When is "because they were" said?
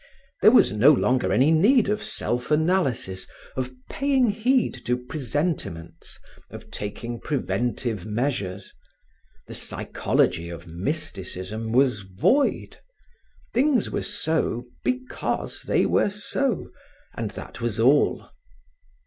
14.83-16.09